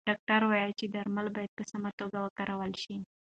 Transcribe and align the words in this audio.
ډاکتر 0.09 0.39
وویل 0.43 0.71
چې 0.79 0.85
درمل 0.95 1.27
باید 1.35 1.51
په 1.57 1.63
سمه 1.71 1.91
توګه 1.99 2.17
وکارول 2.21 2.71
شي. 2.83 2.95